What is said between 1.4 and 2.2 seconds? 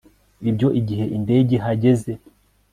ihageze